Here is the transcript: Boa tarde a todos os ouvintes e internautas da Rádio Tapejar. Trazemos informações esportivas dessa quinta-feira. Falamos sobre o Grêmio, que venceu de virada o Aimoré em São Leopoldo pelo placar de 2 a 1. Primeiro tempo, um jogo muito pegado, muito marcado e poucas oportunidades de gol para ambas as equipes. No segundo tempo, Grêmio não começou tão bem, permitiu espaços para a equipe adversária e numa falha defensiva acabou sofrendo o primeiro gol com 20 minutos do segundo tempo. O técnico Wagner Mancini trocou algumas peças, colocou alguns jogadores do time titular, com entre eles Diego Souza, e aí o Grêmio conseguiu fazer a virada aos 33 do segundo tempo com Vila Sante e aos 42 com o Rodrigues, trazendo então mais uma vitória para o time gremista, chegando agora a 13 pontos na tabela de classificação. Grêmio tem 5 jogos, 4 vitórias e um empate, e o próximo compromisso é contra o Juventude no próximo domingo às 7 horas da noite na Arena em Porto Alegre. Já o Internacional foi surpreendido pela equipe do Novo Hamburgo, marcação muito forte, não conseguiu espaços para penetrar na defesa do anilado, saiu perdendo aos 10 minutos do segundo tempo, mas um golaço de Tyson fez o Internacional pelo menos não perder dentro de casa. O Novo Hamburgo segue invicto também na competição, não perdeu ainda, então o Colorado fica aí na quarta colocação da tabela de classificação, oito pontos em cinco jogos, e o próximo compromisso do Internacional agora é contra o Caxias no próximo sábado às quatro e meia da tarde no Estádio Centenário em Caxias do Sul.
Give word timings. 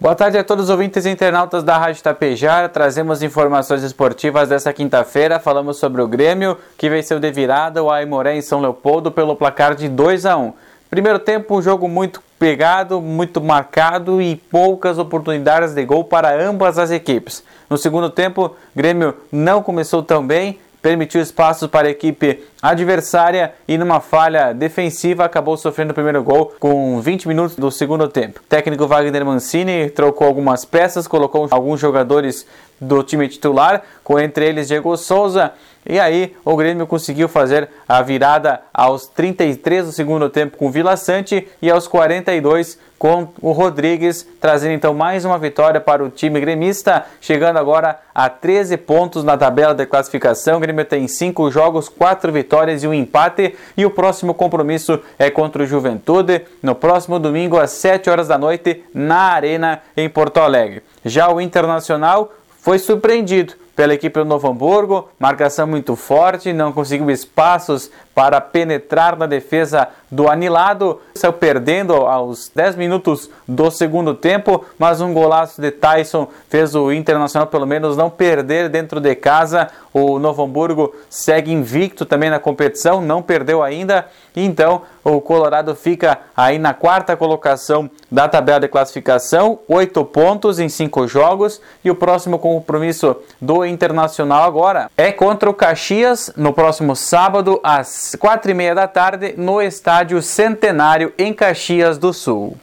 Boa 0.00 0.14
tarde 0.14 0.38
a 0.38 0.44
todos 0.44 0.66
os 0.66 0.70
ouvintes 0.70 1.04
e 1.06 1.10
internautas 1.10 1.64
da 1.64 1.76
Rádio 1.76 2.04
Tapejar. 2.04 2.68
Trazemos 2.68 3.20
informações 3.20 3.82
esportivas 3.82 4.48
dessa 4.48 4.72
quinta-feira. 4.72 5.40
Falamos 5.40 5.76
sobre 5.78 6.00
o 6.00 6.06
Grêmio, 6.06 6.56
que 6.76 6.88
venceu 6.88 7.18
de 7.18 7.28
virada 7.32 7.82
o 7.82 7.90
Aimoré 7.90 8.36
em 8.36 8.40
São 8.40 8.60
Leopoldo 8.60 9.10
pelo 9.10 9.34
placar 9.34 9.74
de 9.74 9.88
2 9.88 10.24
a 10.24 10.36
1. 10.36 10.52
Primeiro 10.88 11.18
tempo, 11.18 11.58
um 11.58 11.60
jogo 11.60 11.88
muito 11.88 12.22
pegado, 12.38 13.00
muito 13.00 13.40
marcado 13.40 14.22
e 14.22 14.36
poucas 14.36 14.98
oportunidades 14.98 15.74
de 15.74 15.84
gol 15.84 16.04
para 16.04 16.32
ambas 16.48 16.78
as 16.78 16.92
equipes. 16.92 17.42
No 17.68 17.76
segundo 17.76 18.08
tempo, 18.08 18.54
Grêmio 18.76 19.16
não 19.32 19.64
começou 19.64 20.00
tão 20.00 20.24
bem, 20.24 20.60
permitiu 20.80 21.20
espaços 21.20 21.68
para 21.68 21.88
a 21.88 21.90
equipe 21.90 22.42
adversária 22.60 23.52
e 23.66 23.78
numa 23.78 24.00
falha 24.00 24.52
defensiva 24.52 25.24
acabou 25.24 25.56
sofrendo 25.56 25.92
o 25.92 25.94
primeiro 25.94 26.22
gol 26.22 26.52
com 26.58 27.00
20 27.00 27.28
minutos 27.28 27.56
do 27.56 27.70
segundo 27.70 28.08
tempo. 28.08 28.40
O 28.40 28.48
técnico 28.48 28.86
Wagner 28.86 29.24
Mancini 29.24 29.90
trocou 29.90 30.26
algumas 30.26 30.64
peças, 30.64 31.06
colocou 31.06 31.46
alguns 31.50 31.80
jogadores 31.80 32.46
do 32.80 33.02
time 33.02 33.28
titular, 33.28 33.82
com 34.04 34.18
entre 34.18 34.46
eles 34.46 34.68
Diego 34.68 34.96
Souza, 34.96 35.52
e 35.86 35.98
aí 35.98 36.36
o 36.44 36.54
Grêmio 36.54 36.86
conseguiu 36.86 37.28
fazer 37.28 37.68
a 37.88 38.02
virada 38.02 38.60
aos 38.72 39.06
33 39.06 39.86
do 39.86 39.92
segundo 39.92 40.28
tempo 40.28 40.56
com 40.56 40.70
Vila 40.70 40.96
Sante 40.96 41.48
e 41.62 41.70
aos 41.70 41.88
42 41.88 42.78
com 42.98 43.28
o 43.40 43.52
Rodrigues, 43.52 44.26
trazendo 44.40 44.74
então 44.74 44.92
mais 44.92 45.24
uma 45.24 45.38
vitória 45.38 45.80
para 45.80 46.04
o 46.04 46.10
time 46.10 46.40
gremista, 46.40 47.06
chegando 47.20 47.56
agora 47.58 48.00
a 48.14 48.28
13 48.28 48.76
pontos 48.76 49.22
na 49.22 49.36
tabela 49.36 49.72
de 49.72 49.86
classificação. 49.86 50.60
Grêmio 50.68 50.84
tem 50.84 51.08
5 51.08 51.50
jogos, 51.50 51.88
4 51.88 52.30
vitórias 52.30 52.82
e 52.82 52.86
um 52.86 52.92
empate, 52.92 53.54
e 53.74 53.86
o 53.86 53.90
próximo 53.90 54.34
compromisso 54.34 55.00
é 55.18 55.30
contra 55.30 55.62
o 55.62 55.66
Juventude 55.66 56.42
no 56.62 56.74
próximo 56.74 57.18
domingo 57.18 57.58
às 57.58 57.70
7 57.70 58.10
horas 58.10 58.28
da 58.28 58.36
noite 58.36 58.84
na 58.92 59.32
Arena 59.32 59.80
em 59.96 60.10
Porto 60.10 60.40
Alegre. 60.40 60.82
Já 61.02 61.32
o 61.32 61.40
Internacional 61.40 62.34
foi 62.60 62.78
surpreendido 62.78 63.54
pela 63.78 63.94
equipe 63.94 64.18
do 64.18 64.24
Novo 64.24 64.48
Hamburgo, 64.48 65.08
marcação 65.20 65.64
muito 65.64 65.94
forte, 65.94 66.52
não 66.52 66.72
conseguiu 66.72 67.08
espaços 67.12 67.88
para 68.12 68.40
penetrar 68.40 69.16
na 69.16 69.24
defesa 69.24 69.86
do 70.10 70.28
anilado, 70.28 71.00
saiu 71.14 71.32
perdendo 71.32 71.92
aos 71.94 72.50
10 72.52 72.74
minutos 72.74 73.30
do 73.46 73.70
segundo 73.70 74.14
tempo, 74.14 74.64
mas 74.76 75.00
um 75.00 75.14
golaço 75.14 75.60
de 75.60 75.70
Tyson 75.70 76.26
fez 76.48 76.74
o 76.74 76.90
Internacional 76.90 77.46
pelo 77.46 77.64
menos 77.66 77.96
não 77.96 78.10
perder 78.10 78.68
dentro 78.68 78.98
de 79.00 79.14
casa. 79.14 79.68
O 79.92 80.18
Novo 80.18 80.42
Hamburgo 80.42 80.92
segue 81.08 81.52
invicto 81.52 82.04
também 82.04 82.30
na 82.30 82.40
competição, 82.40 83.00
não 83.00 83.22
perdeu 83.22 83.62
ainda, 83.62 84.08
então 84.34 84.82
o 85.04 85.20
Colorado 85.20 85.74
fica 85.76 86.18
aí 86.36 86.58
na 86.58 86.74
quarta 86.74 87.16
colocação 87.16 87.88
da 88.10 88.28
tabela 88.28 88.60
de 88.60 88.68
classificação, 88.68 89.60
oito 89.68 90.04
pontos 90.04 90.58
em 90.58 90.68
cinco 90.68 91.06
jogos, 91.06 91.60
e 91.84 91.90
o 91.90 91.94
próximo 91.94 92.38
compromisso 92.38 93.16
do 93.40 93.64
Internacional 93.68 94.42
agora 94.42 94.90
é 94.96 95.12
contra 95.12 95.48
o 95.48 95.54
Caxias 95.54 96.32
no 96.36 96.52
próximo 96.52 96.96
sábado 96.96 97.60
às 97.62 98.16
quatro 98.18 98.50
e 98.50 98.54
meia 98.54 98.74
da 98.74 98.88
tarde 98.88 99.34
no 99.36 99.62
Estádio 99.62 100.20
Centenário 100.20 101.12
em 101.16 101.32
Caxias 101.32 101.96
do 101.96 102.12
Sul. 102.12 102.58